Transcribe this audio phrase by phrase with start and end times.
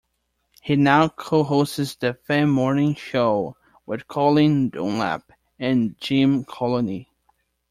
[0.63, 3.55] He now co-hosts The Fan Morning Show
[3.85, 7.11] with Colin Dunlap and Jim Colony.